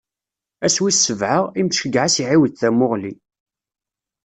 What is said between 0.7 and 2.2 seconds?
wis sebɛa, Imceyyeɛ ad